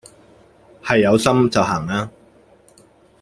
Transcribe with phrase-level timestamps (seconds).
[0.83, 2.09] 係有心就行啦